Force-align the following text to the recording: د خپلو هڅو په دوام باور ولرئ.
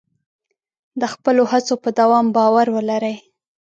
د 1.01 1.03
خپلو 1.13 1.43
هڅو 1.51 1.75
په 1.83 1.89
دوام 1.99 2.25
باور 2.35 2.67
ولرئ. 2.75 3.15